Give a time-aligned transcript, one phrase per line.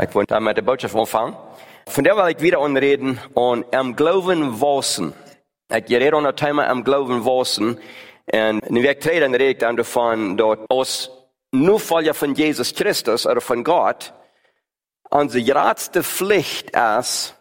[0.00, 1.36] Ich wollte da mit der Botschaft anfangen.
[1.88, 5.12] Von der will ich wieder anreden und am Glauben wachsen.
[5.68, 7.80] Ich rede an das Thema am wachsen.
[8.32, 11.10] Und in Weg 3 dann rede ich dann davon, dass aus
[11.50, 14.12] nur Folger von Jesus Christus oder von Gott
[15.10, 17.34] unsere größte Pflicht ist,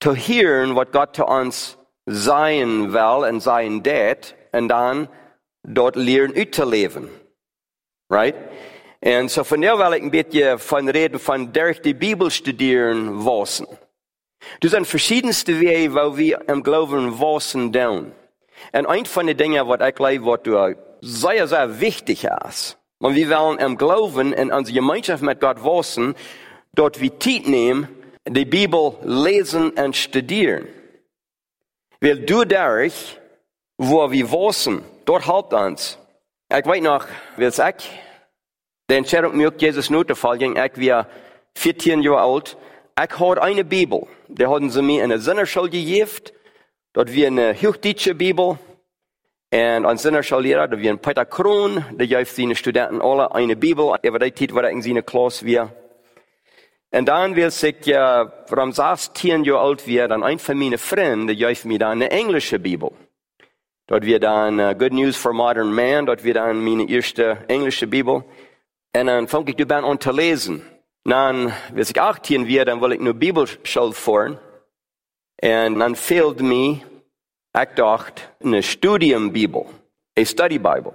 [0.00, 5.08] zu hören, was Gott zu uns sein will und sein det, und dann
[5.62, 7.08] dort lernen zu leben.
[8.10, 8.34] Right?
[9.04, 13.22] Und so von der will ich ein bisschen von reden, von durch die Bibel studieren
[13.26, 13.66] wissen.
[14.60, 18.12] Das sind verschiedenste Wege, wo wir im Glauben wissen tun.
[18.72, 22.78] Und ein von den Dingen, was ich glaube, was du sehr, sehr wichtig ist.
[22.98, 26.14] Und wir wollen im Glauben in unserer Gemeinschaft mit Gott wissen,
[26.74, 27.88] dort wir Zeit nehmen,
[28.26, 30.66] die Bibel lesen und studieren.
[32.00, 33.18] Weil du dadurch,
[33.76, 35.98] wo wir wissen, dort halt uns.
[36.50, 37.60] Ich weiß noch, wie es
[38.92, 41.08] Entscheidung mir Jesus nur zu folgen, ich war
[41.54, 42.56] 14 Jahre alt.
[43.02, 44.06] Ich hatte eine Bibel.
[44.28, 46.10] Die hatten sie mir in der Sinnerschule gegeben.
[46.92, 48.58] Dort wir eine hochdeutsche Bibel.
[49.50, 53.94] Und ein Sinnerschullehrer, da wir ein Peter Kroon, der gab seine Studenten alle eine Bibel.
[54.02, 55.70] Über die Zeit war ich in seiner Klasse wir.
[56.90, 60.78] Und dann will ich, ja, warum sagst 10 Jahre alt wir, dann ein von meinen
[60.78, 62.90] Freunden, der gab mir dann eine englische Bibel.
[63.86, 67.86] Dort wir dann uh, Good News for Modern Man, dort wir dann meine erste englische
[67.86, 68.24] Bibel.
[68.96, 70.62] Und dann fange ich dabei an zu lesen.
[71.04, 74.38] Dann, wenn ich 18 werde, dann will ich nur Bibelschule fahren.
[75.42, 76.80] Und dann fehlt mir,
[77.56, 79.66] ich dachte, eine Studiumbibel,
[80.16, 80.94] eine Study Bible.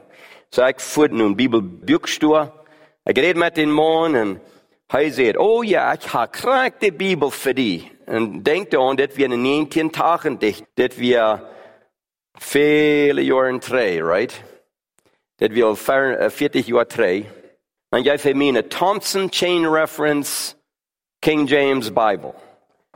[0.50, 2.53] So ich fuhr nun Bibelbuchstur.
[3.06, 4.39] Ich rede mit dem Mann und
[4.91, 7.91] er sagt, oh ja, ich habe krank die Bibel für dich.
[8.08, 11.47] Und denkt daran, dass wir in 19 Tagen dicht, dass wir
[12.39, 14.34] viele Jahre drei, right?
[15.38, 17.25] Dass wir 40 Jahre drei.
[17.89, 20.53] En jij vindt mij een Thompson Chain Reference
[21.19, 22.33] King James Bible.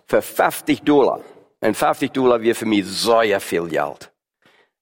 [0.05, 1.19] Für 50 Dollar.
[1.59, 4.11] Und 50 Dollar wäre für mich sehr viel Geld.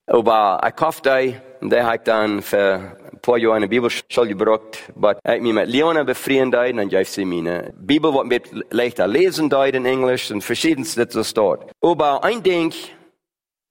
[0.08, 4.80] Aber ich kaufte und der hat dann für ein paar Jahre eine Bibelschule gebraucht.
[4.96, 9.50] Aber ich mich mit Leona befreundet, und ich sie meine Bibel, was mit leichter lesen
[9.50, 11.72] dort in Englisch, und verschiedenste das dort.
[11.82, 12.74] Aber ein Ding,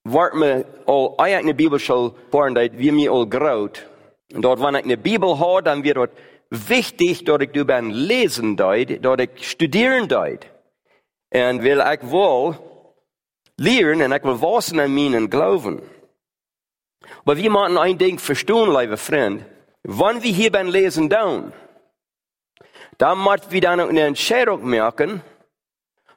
[0.05, 3.85] war mir all, eine Bibelschule fahren, wie mir all graut.
[4.33, 6.11] Und dort, wenn ich eine Bibel habe, dann wird dort
[6.51, 10.49] wichtig dat ik ben lesen deed, dat ik studeren deed.
[11.27, 12.69] En wil ik wel
[13.55, 15.79] leren en ik wil wassen aan mijn geloven.
[17.23, 19.41] Maar we moeten een ding verstaan, lieve vriend.
[19.81, 21.51] Wanneer we hier ben lesen doen,
[22.97, 25.23] dan moeten we dan een Entscheidung maken,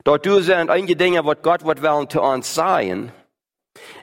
[0.02, 3.14] dat du zijn einige dingen wat God wat willen te ons zeggen.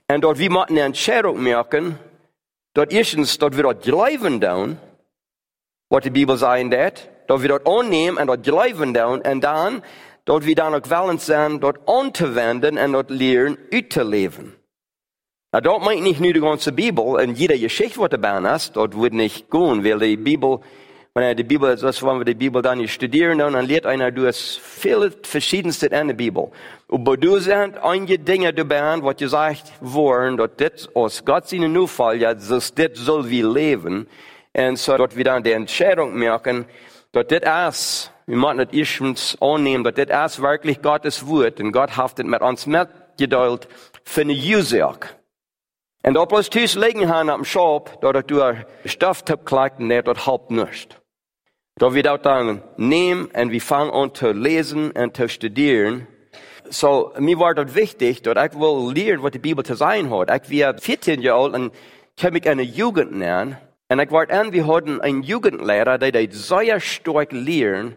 [0.06, 1.98] En dat we moeten een Entscheidung maken,
[2.72, 4.40] dat eerstens dat we dat geloven
[5.92, 7.10] wat de Bijbel zei dat.
[7.26, 9.22] Dat we dat aannemen en dat geloven doen.
[9.22, 9.84] En dan,
[10.24, 14.06] dat we dan ook willen zijn dat aan te wenden en dat leren uit te
[14.06, 14.54] leven.
[15.50, 18.94] Nou, dat meint niet nu de ganze Bibel en jeder Geschichte wat erbij is, dat
[18.94, 20.62] wordt niet gaan, weil die Bibel,
[21.14, 24.60] wenn die Bibel, das wollen wir die Bibel dann studieren, dann lernt einer, du hast
[24.60, 26.52] viele verschiedenste in der Bibel.
[26.88, 32.22] Aber du sind einige Dinge dabei, was gesagt worden, dass das aus Gott seinen Nufall,
[32.22, 34.08] ja, das, das soll wir leben.
[34.54, 36.66] Und so, dort dann die Entscheidung machen,
[37.12, 41.72] dass das ist, wir müssen das erstens annehmen, dass das ist wirklich Gottes Wort, und
[41.72, 43.68] Gott haftet mit uns mitgedeilt
[44.04, 45.18] für eine Usag.
[46.04, 48.42] Und ob bloß Tisch legen haben am Shop, dort du
[48.86, 51.00] Stofftipp klagt, und dort halb nicht.
[51.76, 56.08] Da wir dort dann nehmen, und wir fangen an zu lesen und zu studieren,
[56.70, 60.30] so, mir war dort wichtig, dass ich will lernen, was die Bibel zu sein hat.
[60.50, 61.74] Ich war 14 Jahre alt und
[62.22, 63.58] habe mich eine Jugend nennen.
[63.92, 67.96] En ik word aan, we hadden een jugendlehrer, die deed zeer sterk leren,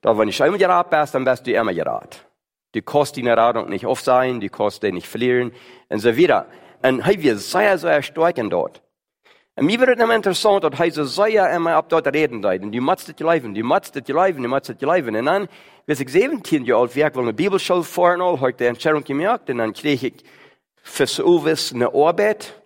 [0.00, 2.18] dat wenn ich einmal geraten bist, dann bist du immer geraten.
[2.72, 5.52] Du kannst die Erradung nicht oft sein, du kannst die nicht verlieren,
[5.88, 6.46] und so weiter.
[6.82, 8.82] Und er wir sehr, sehr stark in dort.
[9.54, 12.62] Und mir wird immer interessant, dass er so sehr immer ab dort reden deed.
[12.62, 15.14] Und du musst das leben, du musst das leben, du musst das leben.
[15.14, 15.48] Und dann,
[15.86, 19.48] bis ich 17 Jahre alt war, ich eine Bibelschule fahren, habe ich die Entscheidung gemacht,
[19.48, 20.24] und dann krieg ich
[20.82, 22.60] fürs Uwes eine Arbeit,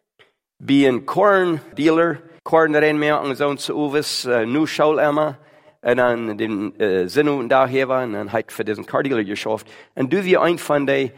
[0.67, 5.35] ein Korndealer, Korn med en sån så Uves uh, nu schul Emma
[5.83, 9.67] en an den uh, Sinn da hier war und dann hat für diesen Kardiler geschafft.
[9.95, 11.11] Und du wie ein von de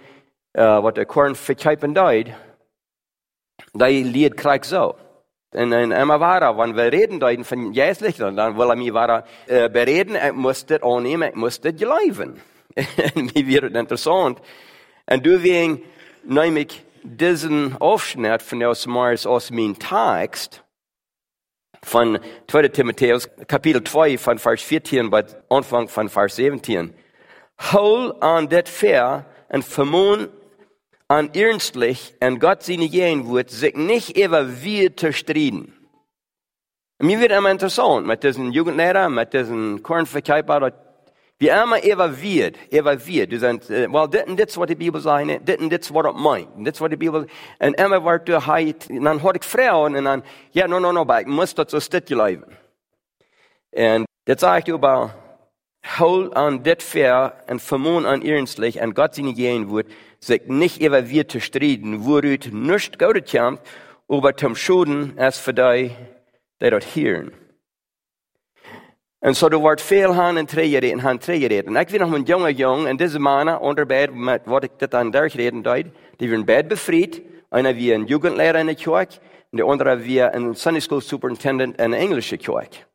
[0.58, 2.34] uh, wat der Korn verkeipen deid,
[3.72, 4.94] da lied krieg so.
[5.54, 8.92] Und dann immer war er, wenn wir reden deuten von Jesus, dann will er mir
[8.92, 12.40] war uh, bereden, ich musste annehmen, ich musste glauben.
[13.14, 14.40] Und mir wird interessant.
[15.06, 15.80] Und du wie
[16.24, 20.63] nämlich diesen Aufschnitt von aus Mars aus meinem Text,
[21.84, 22.68] von 2.
[22.68, 26.92] Timotheus, Kapitel 2, von Vers 14 bei Anfang von Vers 17.
[27.72, 30.28] Hol an det fair en vermoon
[31.08, 35.72] an ernstlich en Gott seine gehen wird, sich nicht immer wieder zu striden.
[36.98, 40.72] Mir wird immer interessant, mit diesen Jugendlehrer, mit diesen Kornverkäufer,
[41.38, 43.32] wie immer evaluiert, evaluiert.
[43.32, 46.06] Du sagst, äh, well, dit und dit wat die Bibel sagt, dit und dit wat
[46.06, 47.26] het meint, dit wat die Bibel,
[47.58, 51.02] en immer wordt du en dan hoor ik vrouwen, en dan, ja, no, no, no,
[51.18, 52.44] ik moet dat zo stitje
[53.70, 55.14] En zeg ik über,
[55.98, 59.86] hol an dit fair en vermoon an ernstlich, en Gott seine gehen wird,
[60.20, 63.60] sich nicht evaluiert zu striden, worüt nicht gaudet kommt,
[64.08, 65.90] aber zum Schuden als für die,
[66.60, 67.32] die dort hören.
[69.24, 71.66] En zo er wordt veel aan en treden en aan treden.
[71.66, 74.70] En ik weet nog een jonge jong, en deze mannen onder bed, met wat ik
[74.76, 75.86] dit aan daar gereden deed,
[76.16, 77.22] die werden bed bevrijd.
[77.50, 79.12] Einer wie een jugendleraar in de kerk,
[79.50, 82.86] en de andere wie een Sunday school superintendent in de Engelse kerk.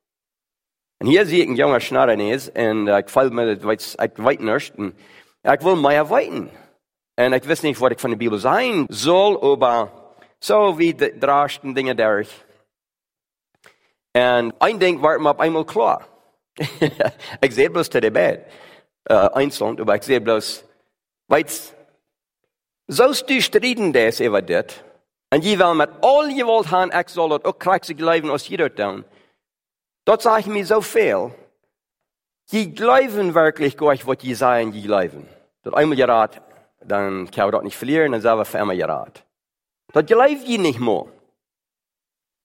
[0.97, 3.57] En hier zie ik een jonge schnarrenees, en ik val me,
[3.95, 4.71] ik weet niet,
[5.41, 6.49] en ik wil meer weten.
[7.13, 9.87] En ik wist niet wat ik van de Bibel zijn zal, maar
[10.39, 12.25] zo wie de draagsten dingen daar.
[14.11, 16.17] En een ding werd me op eenmaal klaar.
[17.39, 18.39] Ik zei bloos te de bed,
[19.03, 20.63] uh, einzeln, maar ik zei bloos,
[21.25, 21.75] weet
[22.85, 24.83] zoals du striden des over dit,
[25.27, 28.47] en je wil met al je wilt gaan, ik zal het ook krijgen geloven als
[28.47, 29.05] je dat doen.
[30.03, 31.35] Dat zeg ik me zoveel.
[32.43, 35.27] Je geloven wirklich gleich, wat je zeggen, je geloven.
[35.61, 36.39] Dat eenmaal je raad,
[36.79, 39.23] dan kan je dat niet verliezen, dan zijn we voor eenmaal je raad.
[39.85, 41.05] Dat geloof je niet meer.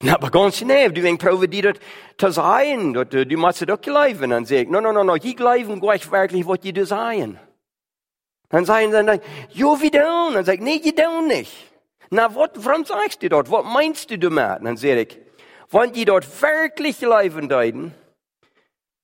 [0.03, 1.79] Nou, maar ganz schnell, du wegen probiert
[2.19, 4.31] zu sein, du, du musst es auch glauben.
[4.31, 7.39] Dann sag ich, no, no, no, no, die glauben gleich wirklich, was die sagen.
[8.51, 9.21] Dann sagen sie dann,
[9.51, 10.35] jo, wie denn?
[10.35, 11.53] Dann sag ich, nee, die denn nicht.
[12.11, 13.51] Na, wat, warum sagst du dort?
[13.51, 14.65] Was meinst du damit?
[14.65, 15.19] Dann sag ich,
[15.71, 17.95] wenn die dort wirklich glauben deuten,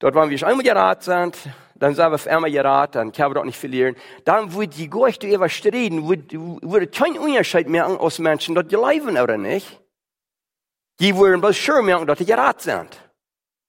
[0.00, 1.36] dort waren wir einmal gerat sind,
[1.76, 4.88] dann sagen wir auf einmal gerat, dann können wir dort nicht verlieren, dann wird die
[4.88, 9.80] du etwas streden, würde kein Unterschied mehr aus Menschen dort glauben oder nicht.
[11.00, 13.10] Die worden bloß schön merken, dass die gerat sind.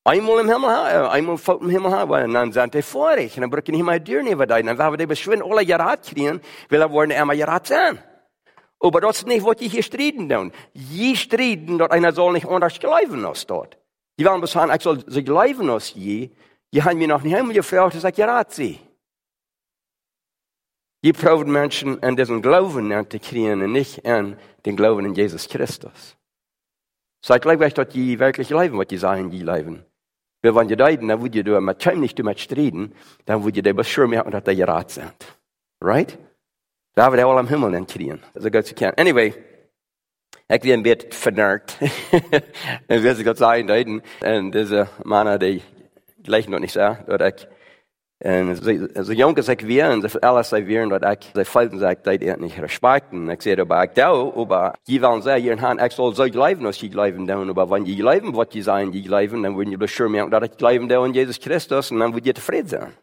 [0.03, 3.99] Einmal im Himmel, einmal im Himmel dann sind die vorig, und dann brücken die mal
[3.99, 7.67] Dürren über die, dann werden die beschwind alle gerat kriegen, weil er wollen immer gerat
[7.67, 8.03] sein.
[8.79, 10.51] Aber das ist nicht, was die hier striden tun.
[10.73, 13.77] Je striden, dass einer soll nicht anders glauben als dort.
[14.17, 16.31] Die wollen bloß sagen, ich soll so glauben als je.
[16.73, 18.79] Die haben mir noch nicht einmal gefragt, dass ich gerat sie.
[21.03, 25.47] Die proben Menschen an diesen Glauben zu kriegen und nicht an den Glauben in Jesus
[25.47, 26.17] Christus.
[27.27, 29.85] Jeg glaube, dass die wirklich leben, was die sagen, die leben.
[30.41, 32.95] Weil wenn die leiden, dann würde du mit keinem nicht damit streden,
[33.25, 35.13] dann würde dir bestimmt merken, dass die gerat sind.
[35.79, 36.17] Right?
[36.95, 38.21] Da wird er alle am Himmel dann kriegen.
[38.33, 38.93] So gut sie kann.
[38.97, 39.33] Anyway.
[40.49, 41.77] Ich bin ein bisschen vernarrt.
[42.89, 44.01] Und wie sie Gott sagen, leiden.
[44.19, 45.61] Und diese Männer, die
[46.23, 47.47] gleich noch nicht sagen, oder ich,
[48.21, 48.55] en
[49.05, 52.13] zo jong als ik weer, en alles zei weer, dat ik, ze feiten zei, dat
[52.13, 53.29] ik niet respecten.
[53.29, 56.65] Ik zei, maar ik doe, maar je wil zeggen, hier gaan, ik zal zo leven
[56.65, 59.69] als je leven doen, maar wanneer je leven wat je zijn, je leven, dan word
[59.69, 62.69] je beschermd merken dat ik leven doe in Jezus Christus, en dan word je tevreden
[62.69, 62.93] zijn.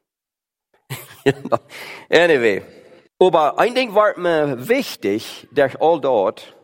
[2.22, 2.62] anyway.
[3.18, 6.54] Aber ein Ding war mir wichtig, durch all dort,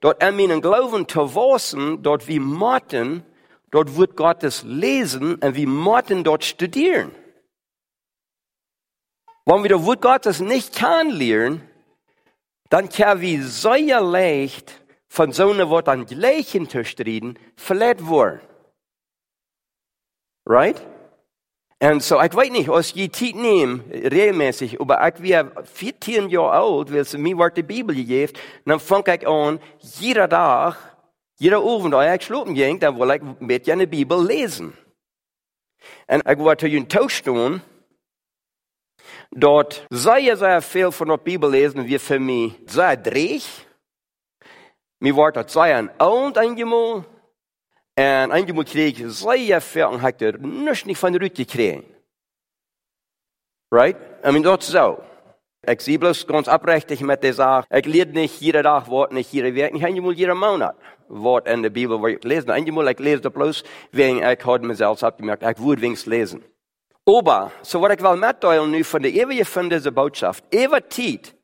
[0.00, 3.22] dort an meinen Glauben zu wissen, dort wie Martin,
[3.70, 7.10] dort wird Gottes lesen und wie Martin dort studieren.
[9.50, 11.68] Wenn wir das Wort Gottes nicht kennenlernen,
[12.68, 18.40] dann kann wir sehr leicht von so einem Wort an Gleichen zu striden, verletzt worden.
[20.46, 20.80] Right?
[21.82, 26.52] Und so, ich weiß nicht, als ich Zeit nehme, regelmäßig, aber ich war 14 Jahre
[26.52, 28.32] alt, weil es mir die Bibel gegeben,
[28.64, 30.76] dann fange ich an, jeder Tag,
[31.38, 34.78] jeder Abend, als ich schlafen ging, dann wollte ich mit eine Bibel lesen.
[36.06, 37.62] Und ich war zu einem Tauschstunden,
[39.30, 43.42] dort sehr, sehr viel von der Bibel lesen, wie für mich sehr dreig.
[45.00, 47.06] Mir war dort sehr ein und einmal, und
[47.96, 51.84] einmal krieg ich sehr viel und hatte nichts nicht von der Rüte kriegen.
[53.72, 53.96] Right?
[54.24, 55.00] I mean, dort so.
[55.66, 59.30] Ich sehe bloß ganz abrechtig mit der Sache, ich lese nicht jeden Tag Wort, nicht
[59.32, 60.74] jede Werk, nicht einmal jeden Monat
[61.08, 62.52] Wort in der Bibel, wo ich lese.
[62.52, 66.40] Einmal, ich lese bloß, wegen ich heute mir selbst abgemerkt, ich würde wenigstens
[67.16, 71.34] Aber, so wat ik wil mitteilen nu van de eeuwige van deze boodschap, eeuwige tijd,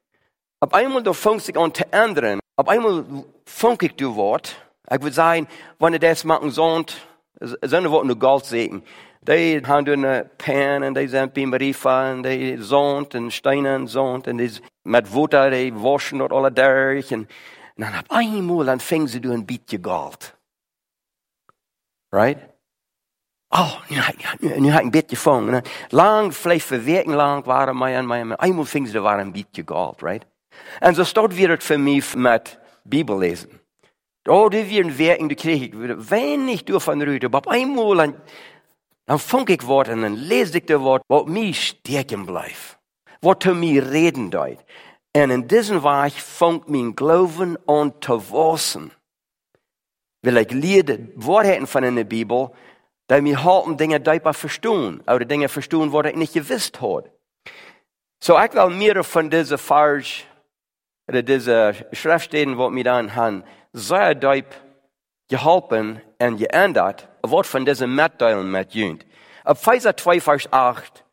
[0.58, 3.04] op eenmaal door fängt sich an te ändern, op eenmaal
[3.44, 7.06] fängt ik du Wort, ik wil zeggen, wanneer das machen zond,
[7.60, 8.84] zijn woorden nur Gold zeggen.
[9.20, 13.88] Die haben eine Pen und die sind beim Riefen und die zond en Steine und
[13.88, 17.28] zond en die mit Wasser, die waschen dort alle durch und,
[17.76, 20.36] und dann auf einmal dann fängt sie du ein bisschen Gold.
[22.12, 22.38] Right?
[23.48, 25.62] Oh, nu heb ik, nu heb ik een beetje gevangen.
[25.88, 29.62] Lang, vielleicht voor weken lang waren mij en mij, eenmaal vingen ze waren een beetje
[29.64, 30.26] gehaald, right?
[30.78, 33.50] En zo staat weer het voor mij met Bibel lezen.
[34.22, 35.74] Oh, die weer een werking, die kreeg ik
[36.08, 37.22] weinig door van Ruud.
[37.22, 38.14] Maar op eenmaal, dan,
[39.04, 42.78] dan vang ik wat en dan lees ik de woord, wat mij steken blijft.
[43.20, 44.62] Wat te mij reden duidt.
[45.10, 48.92] En in deze weg vangt mijn geloven aan te wassen.
[50.20, 52.54] Wil ik leerde woorden van in de Bibel,
[53.06, 57.04] dat mir halten dingen duidelijk verstaan, oder dingen verstaan wat ik niet gewist had.
[58.18, 60.26] So ik wil meer van deze vers,
[61.06, 64.60] oder deze schriftsteden wat mir dan han, sehr duidelijk
[65.26, 69.04] geholpen en geändert, wat van deze metdelen met junt.
[69.44, 71.04] Op Epheser 2 vers 8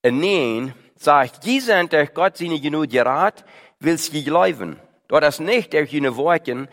[0.00, 3.42] en 9 sagt, je sind der Gott seine genug gerat,
[3.78, 4.78] willst je geloven.
[5.06, 6.68] Dort ist nicht der jene Worten,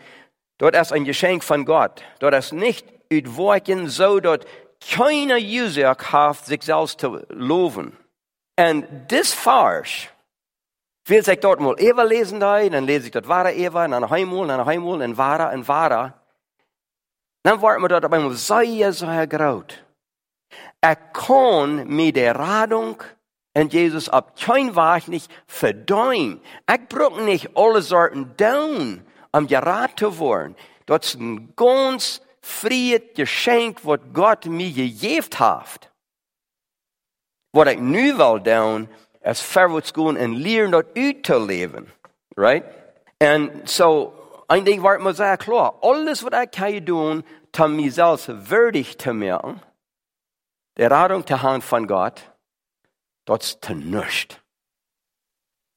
[0.56, 2.04] dort ist ein Geschenk von Gott.
[2.18, 4.46] Dort ist nicht uit Worten so, dort
[4.80, 7.96] keiner User hat, sich selbst zu loben.
[8.58, 10.08] Und das Vers,
[11.06, 14.46] will sich dort mal Eva lesen, da, dann lese ich dort wahre Eva, dann heimul,
[14.48, 16.14] dann heimul, und wahre, und wahre.
[17.42, 19.84] Dann wird mir dort aber immer sehr, sehr graut.
[20.80, 23.02] Er kann mit der Radung
[23.54, 26.40] und Jesus ab kein Weg nicht verdeuen.
[26.70, 30.56] Ich brauche nicht alle Sorten down, um gerat zu werden.
[30.86, 35.90] Das ist ein ganz friet geschenk wat Gott mir gegeben hat.
[37.50, 38.88] Wat ik nu wil doen,
[39.22, 41.88] is verwoords gaan en leren dat uit te leven.
[42.28, 42.64] Right?
[43.16, 44.12] En so,
[44.46, 45.70] een ding wordt me zeer klaar.
[45.80, 47.26] Alles wat ik kan doen,
[47.60, 49.62] om mezelf würdig te maken,
[50.72, 52.30] de radung te haben van God,
[53.24, 54.40] dat is te nichts.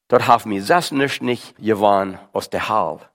[0.05, 3.10] Dat heeft mir zelfs nichts nicht gewonnen aus der Hall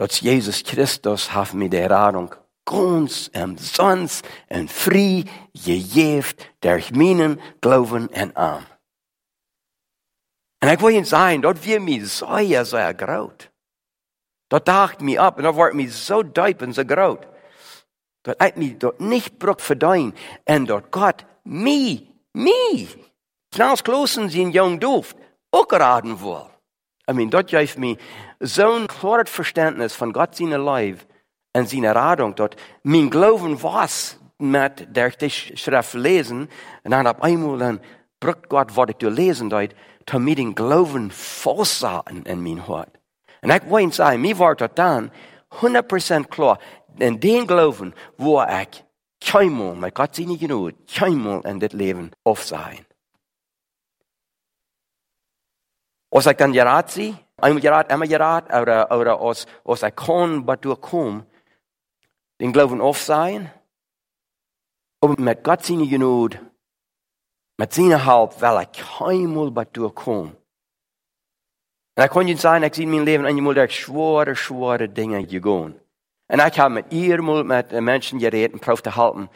[0.00, 6.24] dat Jesus Christus heeft me de radung ganz umsonst und frei gegeben
[6.60, 8.64] durch meinen Glauben und Arm.
[10.62, 13.50] Und ich will Ihnen sagen, dort wird mir sehr, sehr graut.
[14.48, 17.28] Dort dacht mir ab und dort wird mir so deep und so graut.
[18.22, 20.14] Dort ich mich dort nicht bruch verdeuen
[20.46, 22.96] und dort Gott mich, mich,
[23.52, 25.14] knalls klosen sind jung Duft,
[25.50, 26.46] auch geraten will.
[27.10, 27.96] I mean, dort geeft mir
[28.38, 30.98] so ein klares Verständnis von Gott seine Leib
[31.52, 32.56] und seine Radung dort.
[32.84, 36.48] Mein Glauben was mit der ich Schrift lesen
[36.84, 37.80] und dann auf einmal dann
[38.20, 39.74] brückt Gott, was ich du lesen dort,
[40.06, 42.98] damit den Glauben festsahen in mein Hort.
[43.42, 45.10] Und ich wollte sagen, mir war dort dann
[45.60, 46.58] 100% klar,
[46.98, 48.84] in den Glauben, wo ich
[49.20, 52.86] keinmal, mit Gott seine genug, keinmal in das Leben aufsehen.
[56.10, 60.44] Als ik dan geraad zie, eenmaal geraad, eenmaal geraad, oder, oder als, als ik kon
[60.44, 61.26] wat doorkom,
[62.36, 63.52] den Glauben aufsehen,
[65.00, 66.38] aber mit Gott seine Genut,
[67.56, 70.36] mit seiner Halb, will ich keinmal was durchkommen.
[71.96, 75.26] Und ich kann nicht sagen, ich sehe in meinem Leben einmal durch schwere, schwere Dinge
[75.26, 75.78] gegangen.
[76.28, 79.28] Und ich habe mit ihr mal mit Menschen geredet und probiert zu halten,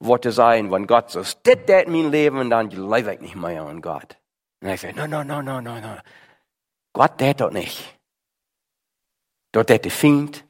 [0.00, 3.36] was zu sagen, wenn Gott so, das ist mein Leben, und dann lebe ich nicht
[3.36, 4.19] mehr an Gott.
[4.60, 5.96] Und ich sage, no, no, no, no, no, no.
[6.92, 7.98] Gott tät das nicht.
[9.52, 10.44] Dort tät der Feind,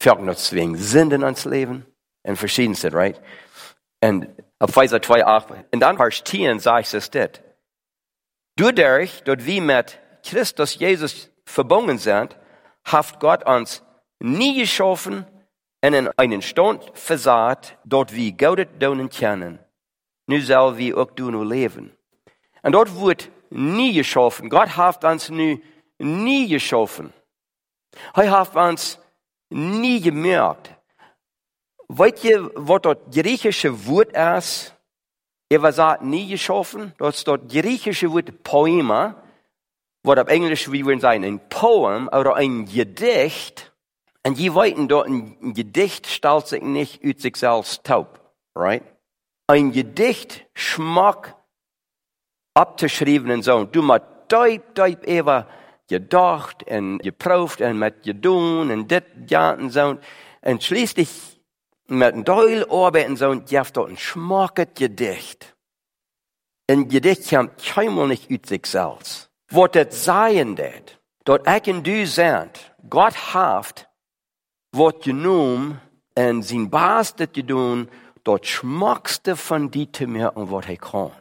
[0.00, 1.86] fällt noch zwingen Sünden ans Leben,
[2.22, 3.20] und verschiedenste, right?
[4.02, 4.28] Und
[4.58, 7.30] auf 2, 8, und dann Vers 10 sagt es das.
[8.56, 12.36] Dadurch, dort wir mit Christus Jesus verbunden sind,
[12.84, 13.82] hat Gott uns
[14.18, 15.24] nie geschaffen
[15.82, 19.58] und in einen Stand versaat, dort wir Gott donen kennen.
[20.26, 21.96] Nu soll wir auch du nur leben.
[22.62, 24.48] Und dort wird nie geschaffen.
[24.48, 25.60] Gott hat uns nu
[25.98, 27.12] nie geschaffen.
[28.14, 28.98] Er hat uns
[29.50, 30.70] nie gemerkt.
[31.88, 34.74] Weet je wat dat griechische Wort ist?
[35.48, 36.94] Er war nie geschaffen.
[36.98, 39.16] Das ist das griechische Wort Poema,
[40.04, 43.72] was auf Englisch wie wir sagen, ein Poem oder ein Gedicht.
[44.24, 48.20] Und je weiten dort ein Gedicht sich nicht aus sich selbst taub,
[48.54, 48.84] right?
[49.48, 51.34] Ein Gedicht schmack
[52.54, 53.64] abzuschreiben und so.
[53.64, 55.46] Du mal deip, deip, ever
[55.86, 59.98] gedacht en geproefd en met gedaan en dit, ja en zo.
[60.40, 61.10] En schließlich
[61.86, 65.56] met een deul arbeid en zo, geeft dat een schmackend gedicht.
[66.64, 69.30] Een gedicht komt helemaal niet uit zichzelf.
[69.46, 72.50] Wat het zijn dat, dat ik en du zijn,
[72.88, 73.88] God heeft
[74.70, 75.80] wat genomen
[76.12, 77.90] en zijn baas dat je doen,
[78.22, 81.12] dat schmackste van die te meer en wat hij kan.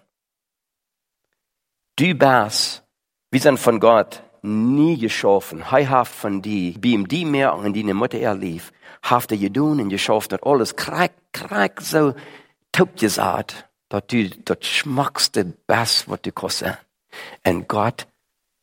[2.00, 2.82] Du baas,
[3.30, 5.70] wir sind von Gott nie geschaffen.
[5.70, 9.82] Hat von die, wie ihm die merken, die eine Mutter er lief, hat er gedun
[9.82, 12.16] und geschafft und alles krack, krack so
[12.72, 16.78] taub gesagt, dass du das schmackste Best, was du sein.
[17.46, 18.08] Und Gott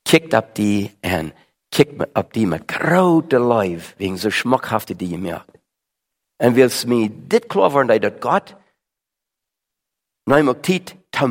[0.07, 1.35] kickt ab die und
[1.71, 5.61] kickt ab die mit große Leib, wegen so schmackhafte die gemerkt.
[6.39, 8.57] Und willst mir dit klar werden, dass Gott,
[10.25, 11.29] nein, mag tit, to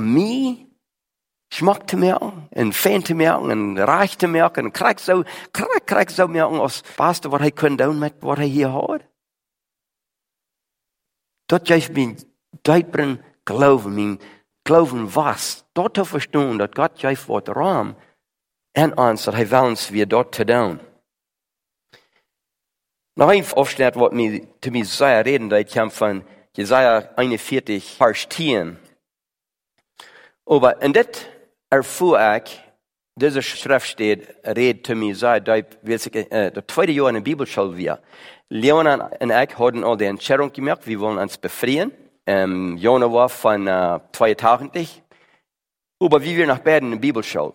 [1.61, 6.27] mir, Schmack te merken, en fijn te merken, en reich te merken, en krijg zo,
[6.27, 9.01] merken als beste wat hij kan doen met wat hij hier had.
[11.45, 12.15] Dat geeft mij
[12.61, 14.19] duidelijk geloven, mijn
[14.63, 17.95] geloven was, dat te verstaan, dat God geeft wat raam
[18.71, 20.79] en ons, dat hij wil ons weer dat te doen.
[23.13, 28.77] Een afsnitt wat mij te mij zeer reden, dat kwam van Jesaja 41, vers 10.
[30.43, 31.34] Aber in dit
[31.69, 32.61] erfuhr ich,
[33.17, 37.21] diese Schrift steht, red zu mir, sei, da ich, äh, der zweite Jahr in der
[37.21, 37.99] Bibelschule wir.
[38.49, 41.91] Leon und ich hatten all die Entscheidung gemacht, wir wollen uns befreien.
[42.27, 45.01] Ähm, Jona war von äh, zwei Tagen nicht.
[46.01, 47.53] Aber wie wir nach beiden in der Bibelschule.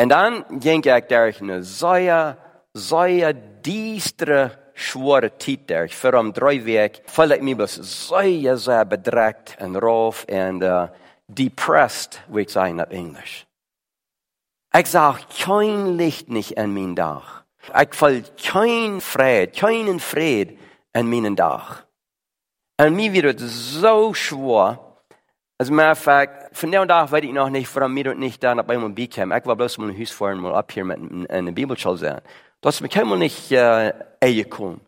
[0.00, 2.36] Und dann ging ich durch eine sehr,
[2.74, 5.94] sehr diestre, schwere Zeit durch.
[5.94, 10.88] Für um drei Wochen fühlte ich mich sehr, sehr bedrückt und rauf und uh,
[11.28, 13.46] depressed, wie ich sagen auf Englisch.
[14.76, 17.44] Ich sah kein Licht nicht in mein Dach.
[17.80, 20.58] Ich fühlte kein Fried, keinen Fried
[20.92, 21.84] in meinen Dach.
[22.78, 24.78] Und mir wird es so schwer,
[25.58, 28.44] als matter of fact, von der Tag weiß ich noch nicht, warum mir das nicht
[28.44, 29.32] da nach einmal bekam.
[29.32, 32.20] Ich war bloß mal in Haus fahren, mal ab hier mit in der Bibelschule sein.
[32.60, 34.82] Das mir kann man nicht äh, gekommen.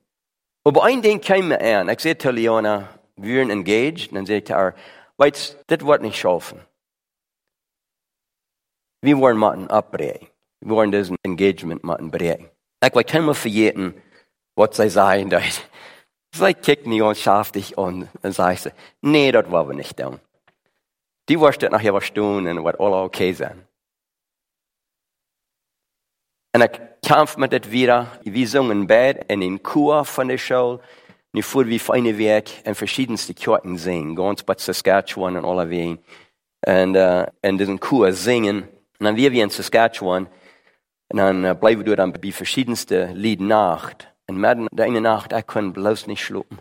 [0.65, 1.89] Aber ein Ding kam mir an.
[1.89, 4.53] Ich sehe zu Leona, wir sind engaged, und dann sehe ich
[5.19, 6.61] weißt, das wird nicht schaffen.
[9.01, 10.29] Wir wollen machen abbrechen.
[10.61, 12.49] Wir wollen diesen Engagement machen brechen.
[12.85, 13.95] Ich will keiner vergessen,
[14.57, 15.31] was sie sagen.
[16.35, 18.09] Sie kicken mich und scharf dich an.
[18.23, 20.21] Dann sage ich, nee, das wollen wir nicht tun.
[21.29, 23.69] Die wirst nachher was tun und wird alles okay sein.
[26.55, 28.19] Und ich kämpfe mit das wieder.
[28.23, 30.81] Wir singen Bett in den Chor von der Schule.
[31.39, 36.01] Nu fuhr vi feine Weg in verschiedenste Kirchen singen, ganz bei Saskatchewan und alle Wegen.
[36.67, 38.65] Und, uh, in diesen Chor singen.
[38.99, 40.27] Und dann wir wir in Saskatchewan.
[41.09, 44.13] Und dann uh, bleiben wir dann bei verschiedenste Lied Nacht.
[44.27, 46.59] Und mitten der eine Nacht, ich kann bloß nicht schlafen.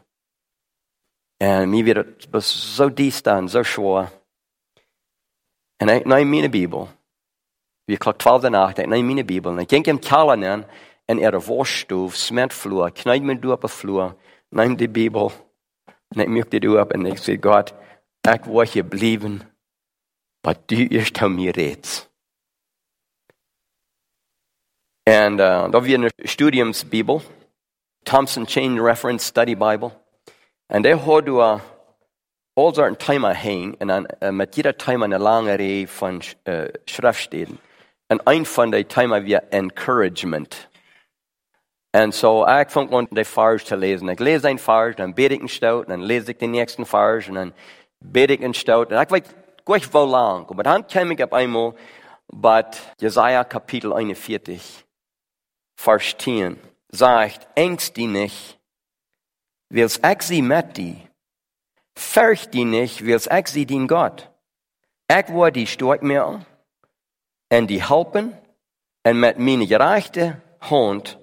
[1.42, 4.12] Und mir wird es so dies dann, so schwer.
[5.82, 6.88] Und ich nehme meine Bibel.
[7.88, 9.52] Wir klock 12 der Nacht, ich nehme meine Bibel.
[9.52, 10.66] Und ich ging im Keller an,
[11.08, 14.16] in ihre Waschstuf, Smetflur, kneid mir durch auf Flur,
[14.52, 15.32] neem die Bibel.
[16.10, 17.74] Und ich möchte die ab und ich sage, Gott,
[18.26, 19.44] ich will hier bleiben,
[20.44, 22.10] aber du erst an mir redest.
[25.08, 27.22] Und uh, da wir eine Studiumsbibel,
[28.04, 29.92] Thompson Chain Reference Study Bible.
[30.68, 31.62] Und der hat uh,
[32.56, 36.68] all sorten Timer hängen und dann uh, mit jeder Timer eine lange Reihe von uh,
[36.86, 37.58] Schriftstellen.
[38.10, 40.70] Und ein von den Timer wir Encouragement.
[41.94, 44.10] Und so, ich fange an, den Vers zu lesen.
[44.10, 47.28] Ich lese einen Vers, dann bete ich einen Stout, dann lese ich den nächsten Vers,
[47.30, 47.54] und dann
[48.00, 48.94] bete ich einen Stout.
[48.94, 49.24] Und ich weiß
[49.66, 50.46] gleich wo lang.
[50.50, 51.74] Aber dann kam ich auf einmal
[52.28, 52.66] bei
[53.00, 54.86] Jesaja Kapitel 41,
[55.76, 58.60] Vers 10 sagt, ängst die nicht,
[59.70, 60.98] wils ich sie mit die.
[61.96, 64.30] Fürcht die nicht, wils ich sie den Gott.
[65.10, 66.46] Ich will die stark mir
[67.52, 68.38] und die helfen
[69.04, 71.20] und mit meiner gerechten Hand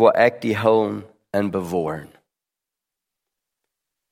[0.00, 2.08] wo ich die holen und bewahren.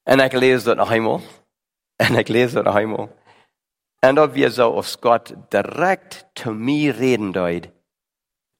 [0.04, 1.22] Und ich lese das noch einmal.
[1.98, 3.08] Ich lese das noch einmal.
[4.02, 7.72] Und ob wir so aus Gott direkt zu mir reden deut,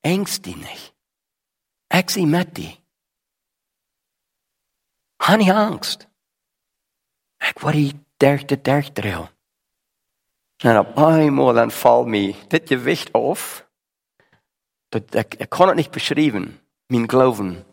[0.02, 0.94] ängst die nicht.
[1.92, 2.76] Ich sie mit die.
[5.22, 6.08] Han ich Angst.
[7.40, 9.28] Ich war die derde derg drill.
[10.64, 13.68] Und auf einmal dann fall mir das Gewicht auf.
[14.90, 16.58] Das, ich kann es nicht beschreiben.
[16.90, 17.64] Mein Glauben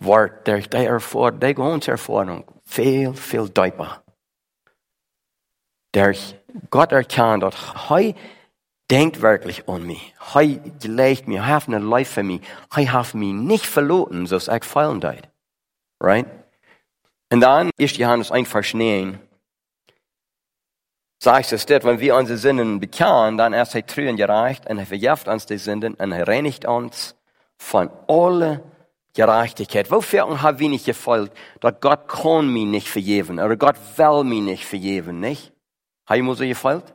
[0.00, 4.02] wordt durch die erfaring, die gehoorservaring veel, veel duidelijker.
[5.92, 6.36] Durch
[6.70, 7.54] Gott erkannt, dass
[7.90, 8.14] er
[8.90, 10.14] denkt wirklich an mich.
[10.34, 10.44] Er
[10.80, 12.40] gelegt mir, er hat eine Life für mich.
[12.74, 15.28] Er hat mich nicht verloren, so ich fallen deid.
[16.00, 16.26] Right?
[17.32, 19.18] Und dann ist Johannes ein Vers 9.
[21.20, 24.78] Sagt es dort, wenn wir unsere Sünden bekennen, dann ist er treu und gerecht und
[24.78, 27.16] er verjährt uns die Sünden und er reinigt uns
[27.58, 28.62] von aller
[29.14, 29.90] Gerechtigkeit.
[29.90, 31.36] Wofür habe ich nicht gefolgt?
[31.60, 35.52] Dass Gott kann mich nicht vergeben oder Gott will mich nicht vergeben, nicht?
[36.06, 36.94] Habe ich mir so gefolgt?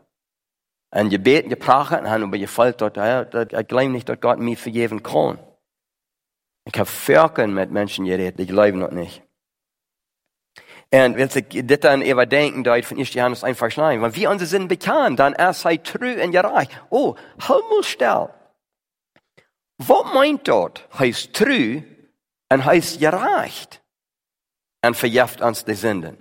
[0.94, 4.20] Und je beten, je prachen, und aber je fällt dort, ja, ich glaube nicht, dass
[4.20, 5.40] Gott mich vergeben kann.
[6.66, 9.24] Ich habe Völkern mit Menschen geredet, die glauben noch nicht.
[10.94, 13.14] Und wenn sich das dann überdenken, da von 1.
[13.14, 16.72] Johannes einfach schneiden, weil wir unsere sind bekannt, dann erst sei true und gerecht.
[16.90, 18.28] Oh, mal still.
[19.84, 20.88] Was meint dort?
[20.98, 21.84] Heißt true
[22.50, 23.82] und heißt gerecht.
[24.86, 26.18] Und verjeft uns die Sünden.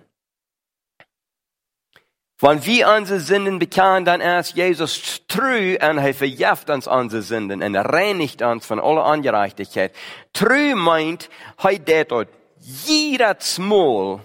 [2.39, 7.63] Wenn wir unsere Sünden bekennen, dann ist Jesus treu und er verjeft uns unsere Sünden
[7.63, 9.95] und reinigt uns von aller Ungerechtigkeit.
[10.33, 11.29] Treu meint,
[11.63, 14.21] er dort jedes Mal,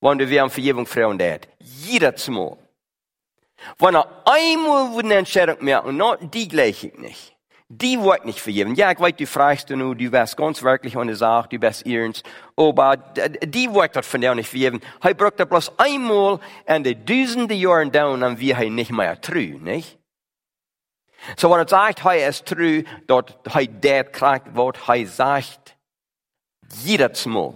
[0.00, 1.46] wenn wir um Vergebung fragen dort.
[1.60, 2.56] Jedes Mal.
[3.78, 7.36] Wenn er einmal eine Entscheidung merkt, und die gleich ich nicht
[7.74, 8.74] die wird nicht vergeben.
[8.74, 12.22] Ja, weiß, du fragst du nur, du wärst ganz wirklich ohne Sache, du bist ernst,
[12.54, 14.80] aber die wird das von dir nicht vergeben.
[15.00, 19.18] Er braucht das bloß einmal in die Dutzende Jahren down, und wir haben nicht mehr
[19.18, 19.98] true, nicht?
[21.38, 25.76] So, wenn er sagt, er ist true, dort er der kriegt, was er sagt,
[26.82, 27.54] jedes Mal.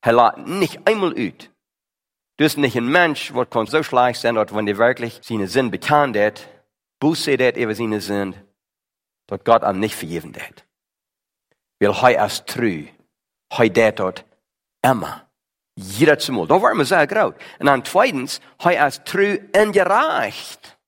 [0.00, 1.50] Er lässt nicht einmal ut.
[2.38, 5.48] Du bist nicht ein Mensch, was kann so schlecht sein, dass wenn er wirklich seine
[5.48, 6.48] Sinn bekannt hat,
[6.98, 8.34] Buße hat über seine Sinn,
[9.26, 10.64] dat Gott am nicht vergeben hat.
[11.80, 12.86] Weil er ist treu.
[13.50, 14.24] Er det dort
[14.82, 15.26] immer.
[15.74, 16.46] Jeder Mal.
[16.46, 17.34] Da waren wir sehr groß.
[17.58, 20.78] Und dann zweitens, er ist treu und gerecht.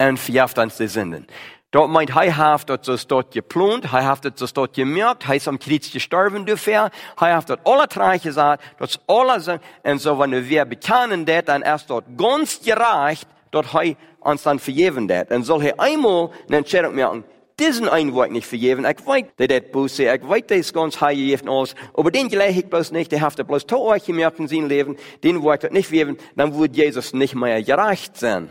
[0.00, 1.26] Und verjaft uns die Sünden.
[1.70, 5.58] Dort meint, er hat das dort geplant, er hat das dort gemerkt, er ist am
[5.58, 10.64] Kreuz gestorben dafür, er hat dort alle drei gesagt, das alle, und so, wenn wir
[10.64, 15.30] bekennen das, dann ist dort ganz gerecht, dort er uns dann vergeben dat.
[15.30, 17.24] En soll er einmal eine Entscheidung machen,
[17.58, 18.84] diesen einen Wort nicht vergeben.
[18.84, 22.56] Ich weiß, der das Buße, ich weiß, das ganz high gegeben aus, aber den gleich
[22.56, 25.88] ich bloß nicht, der hat bloß to euch gemerkt in seinem Leben, den Wort nicht
[25.88, 28.50] vergeben, dann würde Jesus nicht mehr gerecht sein.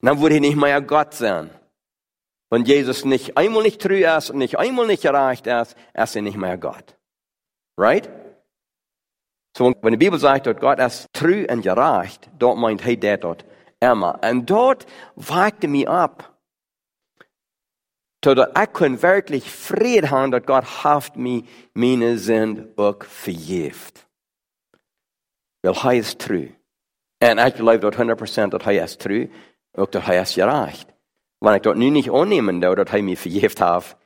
[0.00, 1.50] Dann würde er nicht mehr Gott sein.
[2.50, 6.22] Wenn Jesus nicht einmal nicht treu ist und nicht einmal nicht gerecht ist, ist er
[6.22, 6.96] nicht mehr Gott.
[7.76, 8.08] Right?
[9.56, 13.18] So, wenn die Bibel sagt, dass Gott ist treu und gerecht, dort meint hey, der
[13.18, 13.44] dort
[13.78, 14.18] immer.
[14.28, 16.36] Und dort wagte mich ab.
[18.20, 24.08] Totdat ich kon wirklich Frieden haben, dass Gott haft mich meine Sünden auch vergift.
[25.62, 26.48] Weil er ist treu.
[27.22, 29.28] Und ich glaube dort 100% dass er ist treu,
[29.76, 30.92] auch dass er ist gerecht.
[31.40, 33.96] Wenn ich dort nu nicht annehmen darf, dass er mich vergift hat,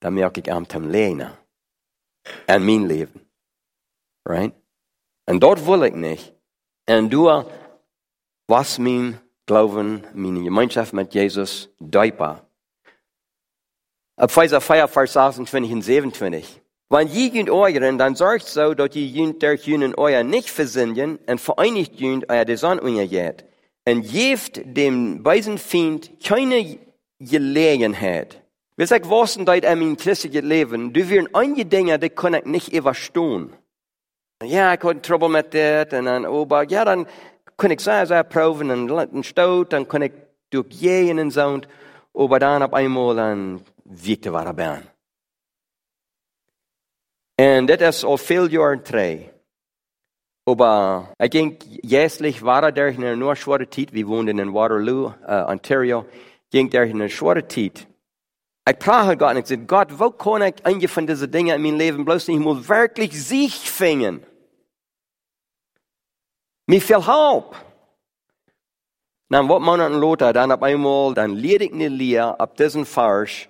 [0.00, 1.32] dann merke ich am Lehnen.
[2.46, 3.27] An mein Leben.
[4.28, 4.52] Right?
[5.26, 6.34] Und dort will ich nicht.
[6.86, 7.44] Und du
[8.46, 12.46] was mein Glauben, meine Gemeinschaft mit Jesus deutbar.
[14.16, 16.60] Ab 4, Vers 28 und 27.
[16.90, 21.18] Wenn je jünd euren, dann sorgt so, dass je jünd der jünden euer nicht versündigen
[21.26, 23.44] und vereinigt jünd euer Desan ungejet.
[23.86, 26.78] Und jeft dem beisen Feind keine
[27.20, 28.42] Gelegenheit.
[28.76, 30.92] Wir sagen, was denn deit in christlichen Leben?
[30.92, 33.52] Du wirst einige Dinge, die kann ich nicht überstehen.
[34.44, 37.06] Ja, ich hatte Trouble mit das, und dann, aber, ja, dann,
[37.58, 40.12] kon ik zo zo proeven en een stoot, dan kon ik
[40.48, 41.60] durchgehen en zo.
[42.12, 44.82] Aber dann auf einmal dann wiekte war er
[47.40, 49.30] Und das ist auch viel Jahre drei.
[50.46, 53.92] Aber ich denke, jährlich war er durch eine nur Zeit.
[53.92, 56.06] Wir wohnen in Waterloo, uh, Ontario.
[56.50, 57.86] Ging durch eine schwere Zeit.
[58.68, 61.62] Ich prahte Gott und ich sagte, Gott, wo kann ich einige von diesen Dingen in
[61.62, 64.27] meinem Leben bloß nicht mal wirklich sich finden?
[66.68, 67.56] Viel Haupt.
[69.30, 72.86] Dann wat man an Lothar, dann ab einmal, dann leer ich ne Leer ab diesen
[72.86, 73.48] Vers,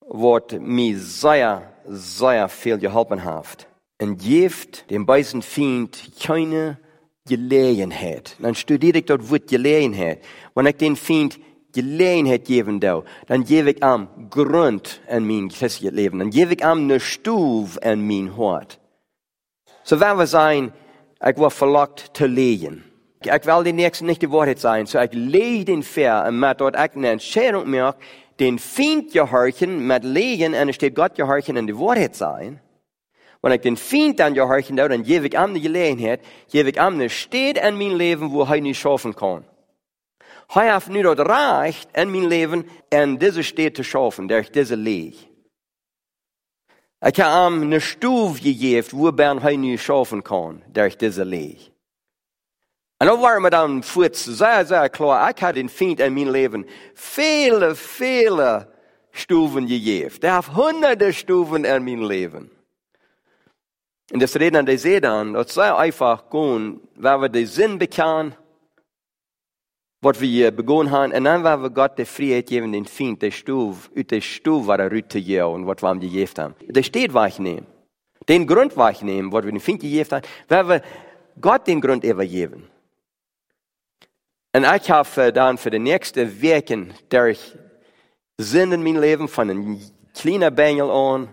[0.00, 3.66] wat mir sehr, sehr viel geholfen hat.
[4.00, 6.78] Und gibt dem beißen Feind keine
[7.26, 8.36] Gelegenheit.
[8.38, 10.22] Dann studiere ich dort Wort Gelegenheit.
[10.54, 11.38] Wenn ich den Feind
[11.72, 16.18] Gelegenheit geben darf, dann gebe ich am Grund in mein christliches Leben.
[16.18, 18.80] Dann gebe ich am ne Stufe in mein Hort.
[19.84, 20.72] So werden wir sein,
[21.24, 22.84] ich war verlockt zu legen.
[23.22, 26.60] Ich will die nächsten nicht die Wahrheit sein, so ich lege den Fair und mit
[26.60, 27.98] dort ich eine Entscheidung mache,
[28.38, 32.60] den Feind gehorchen, mit legen, und es steht Gott gehorchen in die Wahrheit sein.
[33.42, 36.76] Wenn ich den Feind dann gehorchen darf, dann gebe ich ihm die Gelegenheit, gebe ich
[36.76, 39.44] ihm eine Steht in mein Leben, wo er nicht schaffen kann.
[40.54, 44.74] Er hat nur dort reicht in mein Leben, in diese Steht zu schaffen, durch diese
[44.74, 45.29] Lege.
[47.02, 51.70] Ich habe ihm eine Stufe gegeben, wo er nicht schaffen kann, durch diese Lege.
[53.02, 55.30] En dan waren we dan voet sehr, sehr klar.
[55.30, 58.68] Ich hatte den Feind in meinem Leben viele, viele
[59.10, 60.20] Stufen gegeben.
[60.20, 62.50] Der hat hunderte Stufen in meinem Leben.
[64.12, 67.78] Und das Reden an der See dann, das sei einfach gut, weil wir den Sinn
[67.78, 68.34] bekennen,
[70.00, 73.30] wat we begonnen haben, en dan waar we God de vrijheid geven, den Feind, de
[73.30, 76.54] stoef, uit de stoef waar er uit te jouwen, wat we hem gegeven haben.
[76.66, 77.66] De steed wegnemen.
[78.24, 80.82] Den Grund wegnehmen, wat we den Feind gegeven haben, waar we
[81.40, 82.68] Gott den Grund übergeben.
[84.52, 87.56] Und ich habe dann für die nächsten Wochen durch
[88.36, 89.80] Sinn in mein Leben von einem
[90.14, 91.28] kleinen Bengel an,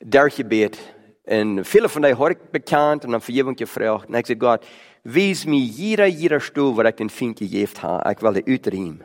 [0.00, 0.78] durchgebet.
[1.24, 4.08] Und viele von euch habe ich bekannt und haben Vergebung gefragt.
[4.08, 4.66] Und ich sagte, Gott,
[5.04, 8.12] wies mir jeder, jeder Stuhl, wo ich den Fink gegeben habe.
[8.12, 9.04] Ich will die uitriemen.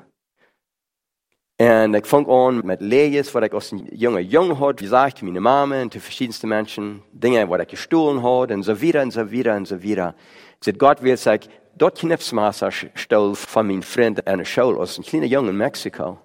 [1.57, 5.23] Und ich fang an mit Lees, was ich aus dem jungen Jungen hat, wie gesagt,
[5.23, 9.11] meine Mama und die verschiedensten Menschen, Dinge, was ich gestohlen hat, und so weiter, und
[9.11, 10.15] so weiter, und so weiter.
[10.59, 14.97] Ich sagte, Gott will sagen, dort Knipsmaßer stol von meinem Freund an der Schule aus
[14.97, 16.19] einem kleinen Jungen in Mexiko.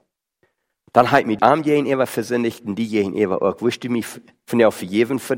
[0.92, 3.60] Dann hat mich am jeden ever versündigt und die jeden ever auch.
[3.60, 4.06] Wusste mich
[4.46, 5.36] von der vergeben für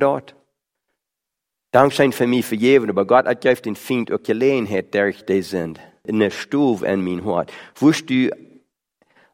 [1.72, 1.82] dort?
[1.82, 5.42] Dankzij für mich vergeben, aber Gott hat geeft den Feind auch Gelegenheit, der ich die
[5.42, 5.80] sind.
[6.04, 7.52] In der Stuhl in mein Hart.
[7.76, 8.30] Wusst du,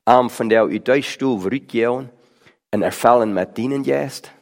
[0.04, 2.10] am von der uit die Stuhl rückgehen
[2.72, 4.32] und erfallen mit dienen jetzt?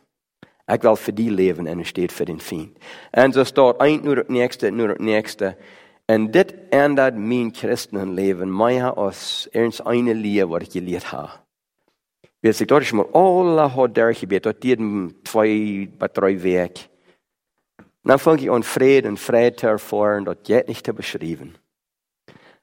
[0.69, 2.77] Ich will für die leben und es steht für den Feind.
[3.13, 5.57] Und so steht ein nur das nächste, nur das nächste.
[6.09, 11.33] Und das ändert mein Christenleben mehr als ernst eine Liebe, was ich gelehrt habe.
[12.43, 16.89] Wir sagen, dort ist mal alle hat durchgebetet, dort jeden zwei, drei Weg.
[18.07, 21.57] Dann fange ich an Frieden und Frieden zu erfahren, das geht nicht zu beschreiben.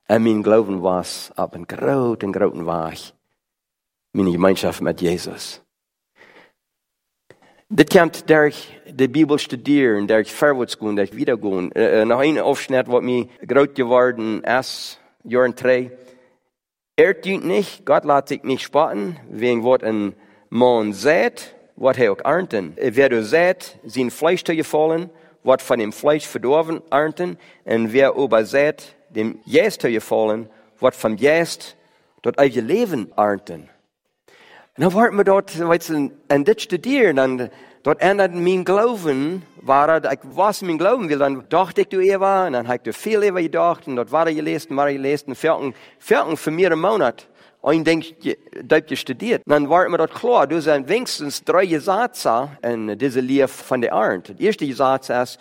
[0.07, 3.13] Und mein Glauben war ab ein großen, großen Weg.
[4.13, 5.61] Meine Gemeinschaft mit Jesus.
[7.67, 11.73] Das kommt durch die Bibel studieren, durch vorwärts gehen, durch wiedergehen.
[11.73, 15.91] Äh, noch ein Aufschnitt, was mir groß geworden ist, Jahren drei.
[16.95, 20.13] Er tut nicht, Gott lässt sich nicht spotten, wegen was ein
[20.49, 22.77] Mann sät, was er auch ernten.
[22.77, 25.09] Wer du sät, sein Fleisch zu gefallen,
[25.43, 31.17] was von dem Fleisch verdorben ernten, und wer aber sät, dem Jäst gefallen, was vom
[31.17, 31.75] Jäst
[32.21, 33.69] dort euer Leben ernten.
[34.75, 37.51] Und dann wollten wir dort, weißt du, ein dit studieren, und
[37.83, 38.33] dort ändert
[38.65, 42.67] Glauben, war er, ich was mein Glauben will, dann dachte ich du Eva, und dann
[42.67, 46.37] habe ich viel Eva gedacht, und dort war er gelesen, war er gelesen, vierten, vierten
[46.37, 47.27] für mir im Monat.
[47.65, 48.03] Ein Ding,
[48.61, 49.43] dort gestudiert.
[49.45, 53.79] Und dann war mir dort klar, du sind wenigstens drei Gesetze in dieser Lehre von
[53.79, 54.35] der Ernte.
[54.35, 55.39] Der erste Gesetz ist,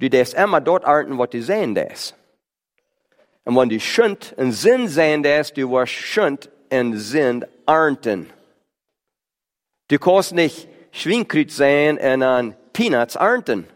[0.00, 2.16] du darfst immer dort ernten, was du sehen darfst.
[3.44, 8.28] Und wenn du schönt in Sinn sehen darfst, du wirst schönt in Sinn ernten.
[9.86, 13.68] Du kannst nicht Schweinkreuz sehen und an Peanuts ernten.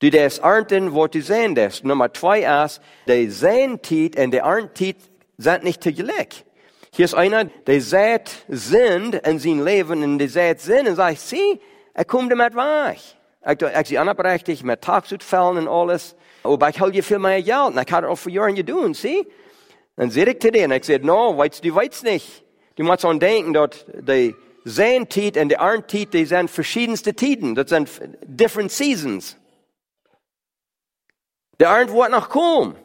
[0.00, 1.84] Du darfst ernten, was du sehen darfst.
[1.84, 4.96] Nummer zwei ist, die Sehentit und die Erntit
[5.38, 6.44] sind nicht tegelijk.
[6.94, 11.20] Hier ist einer, der sät Sinn in sein Leben und der sät Sinn und sagt,
[11.20, 11.60] sieh,
[11.94, 12.98] er kommt damit weg.
[13.44, 16.14] Ich, sie anerberechtigt mit Tagsutfällen und alles.
[16.42, 17.74] Aber ich halte viel mehr Geld.
[17.74, 19.26] Und ich habe auch für Jahre getan, sieh.
[19.96, 22.44] Dann sehe ich zu dir und ich sage, no, weißt du, weißt nicht.
[22.76, 27.54] Du musst an denken, dass die Sehentit und die Erntit, die sind verschiedenste Tiden.
[27.54, 27.88] Das sind
[28.22, 29.36] different seasons.
[31.58, 32.76] Der Ernt wird noch kommen.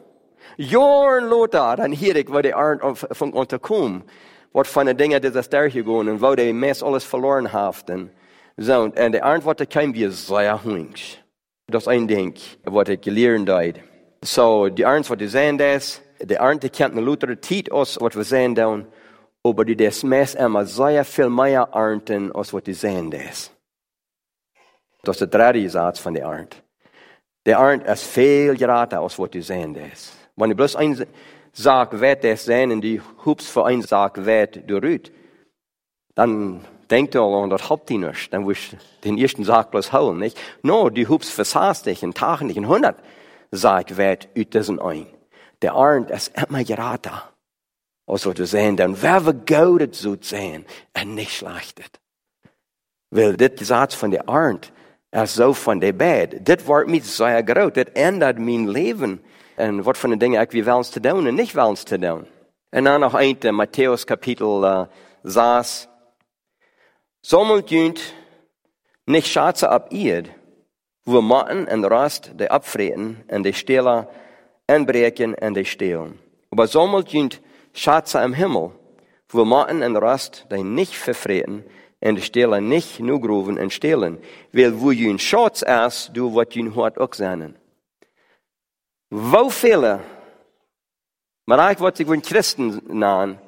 [0.56, 4.04] Jahren Lothar, dann hier ich, wo die Ernt von unterkommen.
[4.52, 8.10] Was von den Dingen, die das da gegangen und wo die meist alles verloren haben.
[8.56, 11.22] So, und der Ernt wird kein wie sehr hungrig.
[11.68, 12.34] Das ist ein Ding,
[12.64, 13.74] was ich gelernt habe.
[14.24, 17.98] So, die Ernt, was die sehen das, der Ernt, die kennt eine Luther, tit aus,
[18.00, 18.82] was wir sehen da,
[19.44, 23.52] aber die das meist immer sehr viel mehr ernten, als was die sehen das.
[25.04, 26.62] Das ist der dritte Satz von der Ernt.
[27.46, 30.17] Der Ernt ist viel geraten, als was die sehen das.
[30.38, 31.06] Wenn du bloß ein
[31.52, 35.12] Sack wert das sehen und die hupst für ein Sack wert durchrüht,
[36.14, 38.32] dann denkt du an das habt die nicht.
[38.32, 38.54] Dann du
[39.04, 40.38] den ersten Sack bloß holen, nicht?
[40.62, 42.96] No, die hupst versahst dich in Tagen nicht in hundert
[43.50, 45.06] Sack wert ut diesen ein.
[45.62, 47.12] Der Arndt ist immer geraten.
[48.06, 52.00] Als wat we sehen, dann wer we goudet zoet zijn en nicht schlachtet.
[53.10, 54.72] Weil dit Satz von der Arndt,
[55.10, 59.20] er so von der Bed, dit wordt mij sehr groot, dit ändert mein Leben.
[59.58, 62.26] En wat van de dingen ik wie wels te doen en niet wels te doen.
[62.68, 64.82] En dan nog een, uh, Matthäus kapitel uh,
[65.22, 65.88] 6.
[67.20, 68.14] Sommelt junt
[69.04, 70.24] nicht schatze ab ihr,
[71.02, 74.08] wo matten en rast de abfreten en de stelen
[74.64, 76.20] en breken en de stelen.
[76.48, 77.40] Aber sommelt junt
[77.72, 78.72] schatze im Himmel,
[79.26, 81.64] wo matten en rast de nicht verfreten
[81.98, 84.20] en de stelen nicht nu groven en stelen.
[84.50, 87.14] Weil wo jun schatz is, du wat jun hort ook
[89.08, 89.30] zijn.
[89.30, 89.98] Wovele,
[91.44, 93.40] maar ik wat ik Christen nahen,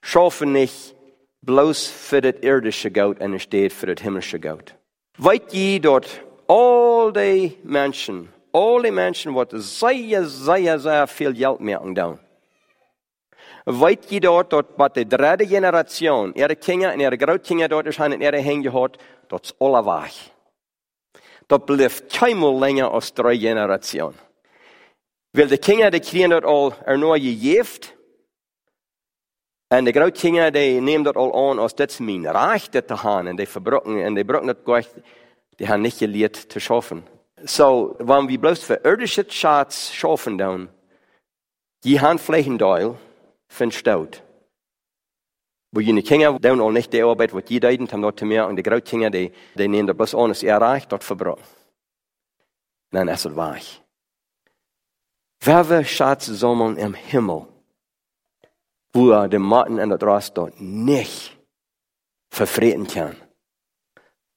[0.00, 0.94] schaffen nicht
[1.40, 4.74] bloß für das irdische Gout und steht für das himmlische Gout.
[5.18, 11.94] Weit je dort all die Menschen, alle Menschen, wat sehr, sehr, sehr viel Geld merken
[11.94, 12.18] dan.
[13.64, 18.00] Weet je dort, dat wat de derde generatie, ihre kinderen en ihre grootkinderen dort is
[18.00, 20.30] aan in ihre heen gehad, dat is alle weg.
[21.46, 24.25] Dat blijft keinmal länger als drie generaties.
[25.36, 27.94] Weil de kinderen, die kriegen dat al er nooit gegeven,
[29.68, 33.36] en de grootkinderen, die nemen dat al aan als dit mijn recht dit te gaan,
[33.36, 34.92] die verbroken, en die broken dat gleich,
[35.56, 37.06] die hebben niet geleerd te schaffen.
[37.44, 40.68] So, wanneer we bloos voor irdische schatz schaffen dan,
[41.80, 42.96] die haben flächendeil,
[43.48, 44.22] van stout.
[45.68, 48.54] Wo je Kinder doen al niet de arbeid wat je deed, haben dort meer, en
[48.54, 51.44] de grote Kinder, die, die nemen dat bloß aan als erreicht, dort verbrochen.
[52.88, 53.84] Dan is het weg.
[55.40, 57.46] Wer Schatz sammeln im Himmel,
[58.92, 61.36] wo er den Matten und das Rast dort nicht
[62.30, 63.16] verfreten kann.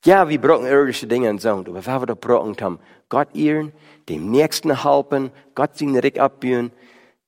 [0.06, 3.74] Ja, wir brauchen irdische Dinge und so, aber wer wir da brauchen, haben Gott ehren,
[4.08, 6.72] dem Nächsten helfen, Gott seinen Rick abbauen,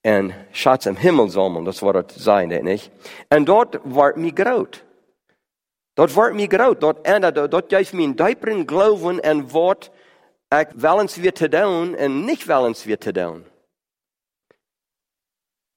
[0.04, 2.92] und Schatz im Himmel sammeln, das war das sein, nicht?
[3.30, 4.84] Und dort war mir groot.
[5.96, 6.82] Dort war mir groot.
[6.82, 9.92] Dort, en dort, dort geeft mir ein dieperen Glauben en wat
[10.50, 13.51] ik wellens weer te doen en niet wellens weer te doen.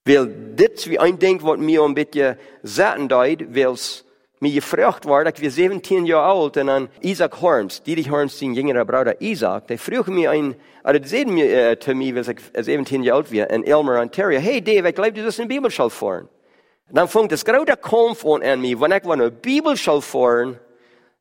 [0.06, 4.04] Weil dit wie ein Ding, wat mir ein bisschen zaten deed, weil's
[4.38, 8.52] mir gefragt war, ich wir 17 Jahre alt und dann Isaac Horns, Dietrich Horns, sein
[8.52, 12.28] jüngerer Bruder Isaac, der frug mir ein, oder die sehen mir äh, zu mir, als
[12.28, 15.48] ich 17 Jahre alt war, in Elmer, Ontario, hey Dave, ich glaube, du das in
[15.48, 16.28] der Bibelschule fahren.
[16.90, 20.58] Dann fängt das große Kampf an mir, wenn ich eine Bibelschule fahren,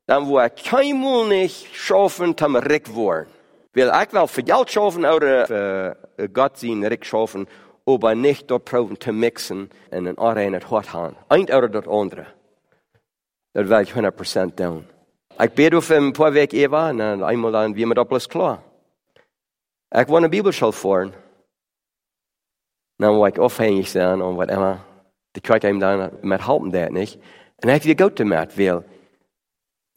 [0.08, 3.28] dann wo ich keinmal nicht schaffen, zum Rick worden.
[3.74, 7.48] Weil ich will für Geld schaffen oder für Gott sein Rick schaffen,
[7.86, 11.16] aber nicht dort proben zu mixen in ein Arena hart haben.
[11.30, 12.26] Ein oder das andere.
[13.54, 14.86] Dat wil ik 100% doen.
[15.38, 18.60] Ik bid of een paar weken Eva en eenmaal dan wie met dat plus klaar.
[19.90, 21.14] Ik wil een bibelschool voeren.
[22.96, 24.80] Dan wil ik afhängig zijn of wat immer.
[25.32, 27.18] Die krijg hem dan met helpen dat niet.
[27.56, 28.84] En ik wil goed met wil.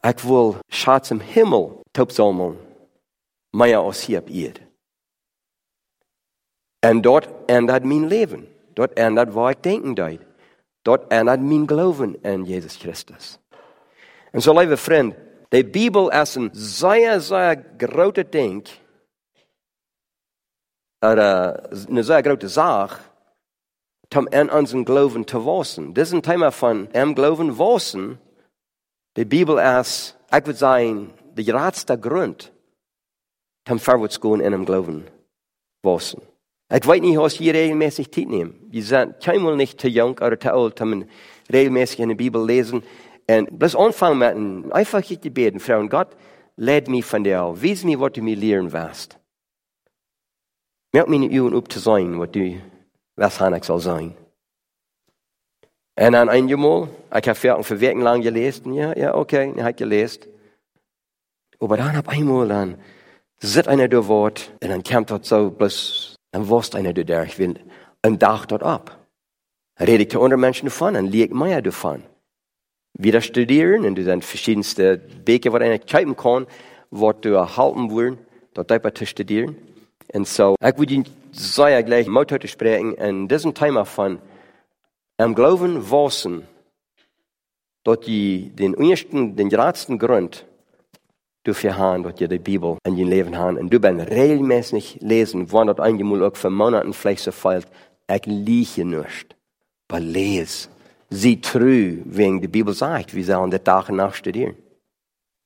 [0.01, 2.57] Ik wil schatz im Himmel topzamelen.
[3.49, 4.66] Meer als hier op eerd.
[6.79, 8.47] En dort ändert mijn leven.
[8.73, 10.21] Dort ändert wat ik denken deed.
[10.81, 13.39] Dort ändert mijn geloven in Jezus Christus.
[14.31, 15.15] En zo, lieve vriend,
[15.49, 18.67] de Bijbel is een zeer, zeer grote ding.
[20.99, 22.99] Er, eh, een zeer grote zaak.
[24.15, 25.93] Om in onze geloven te wassen.
[25.93, 28.19] Dit is een thema van em geloven wassen.
[29.11, 32.51] De Bijbel is, ik wil zeggen, de grootste grond.
[33.69, 35.07] Om voorwaarts gaan in hem geloven
[35.79, 36.36] wassen.
[36.69, 38.55] Ik weet niet als je regelmäßig tijd neemt.
[38.69, 41.05] Je bent keinmal niet te jong of te oud om
[41.45, 42.83] regelmäßig in de Bijbel lezen.
[43.25, 46.15] Und bloß anfangen mit einem einfachen Gebeten, Frau und Gott,
[46.55, 47.61] leid mich von dir auf.
[47.61, 49.17] Wies mir, was du mir lehren wirst.
[50.93, 52.61] Merk mir nicht üben, ob zu sein, was du,
[53.15, 54.15] was ich soll sein.
[55.99, 60.23] Und dann einmal, ich habe für Werken lang gelesen, ja, ja, okay, ich habe gelesen.
[61.59, 62.77] Aber dann hab einmal dann,
[63.39, 67.37] sitzt einer der Wort, und dann kommt dort so, bloß, dann wusst einer der, ich
[67.39, 67.59] will,
[68.05, 68.97] und dacht dort ab.
[69.79, 72.03] Zu anderen Menschen davon, dann liegt mir davon
[72.97, 76.47] wieder studieren und du dann verschiedenste Wege, wo du kijken kann,
[76.89, 78.17] was du erhalten wollen,
[78.53, 79.55] dort einfach zu studieren.
[80.13, 84.19] Und so, ich würde sehr gleich mal heute sprechen in diesem Thema von
[85.17, 86.47] am Glauben wissen,
[87.83, 90.45] dort die, den ersten, den größten Grund
[91.47, 93.57] dafür haben, dort die Bibel in dein Leben haben.
[93.57, 97.67] Und du ben regelmäßig lesen, wann dort einmal auch für Monaten vielleicht so fällt,
[98.09, 99.35] ich liege nicht,
[99.89, 100.69] aber lese
[101.09, 104.55] sie true, wegen die Bibel sagt, wir sollen der Tag nach studieren.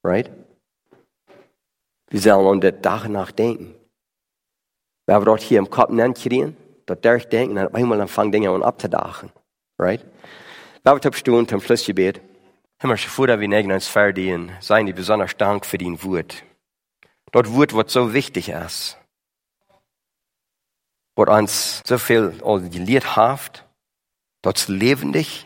[0.04, 0.30] Right?
[2.10, 3.76] Wir sollen an der Tag nach denken.
[5.06, 9.32] Wenn wir dort hier im Kopf kriegen, dort durchdenken, dann einmal dann fangen Dinge abzudachen.
[9.80, 10.04] Right?
[10.84, 12.22] Wenn wir abstunden zum Schlussgebet,
[12.82, 16.44] Himmel, Vater, wir neigen uns verdienen, seien die besonders Dank für dein Wort.
[17.32, 18.98] Dort Wort, was so wichtig ist.
[21.16, 22.32] Was uns so viel
[22.72, 23.68] gelehrt hat,
[24.42, 25.46] dort lebendig,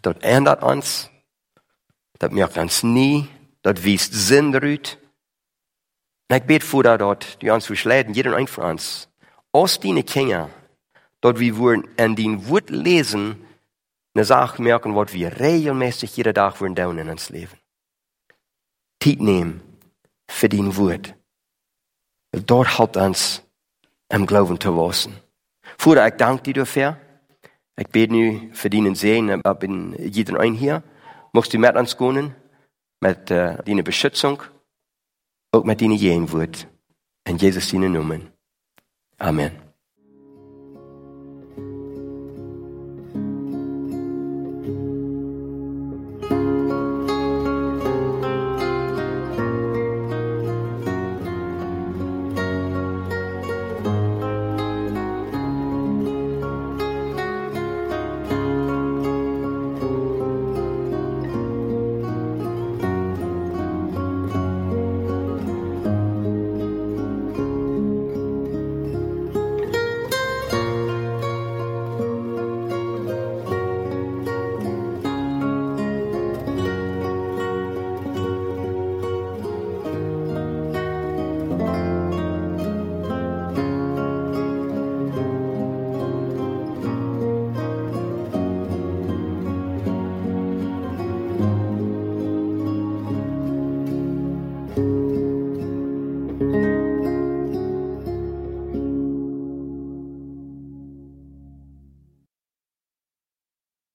[0.00, 1.10] dat ändert uns.
[2.18, 3.28] Dat merkt uns nie.
[3.60, 4.54] Dat wiest Sinn.
[4.54, 9.08] En ik bid voor dat, dat die ons versleiden, jeder ein von uns,
[9.50, 10.48] aus die Kinder,
[11.20, 13.49] dort wir in den Wort lesen,
[14.14, 17.58] eine Sache merken, was wir regelmäßig jeden Tag tun in uns Leben.
[18.98, 19.60] Tijd nehmen
[20.28, 21.14] für den Wort.
[22.32, 23.42] Dort halt uns
[24.08, 25.14] im Glauben zu wachsen.
[25.78, 26.96] Vater, ich danke dir dafür.
[27.76, 30.82] Ik bid nu voor die zegen op in iedereen hier.
[31.32, 32.36] Mocht u met ons kunnen,
[32.98, 34.40] met uh, die beschützung,
[35.50, 36.66] ook met die woord.
[37.22, 38.34] In Jesus' Namen.
[39.16, 39.69] Amen.